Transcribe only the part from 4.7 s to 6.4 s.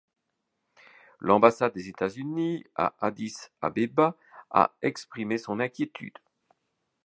exprimé son inquiétude.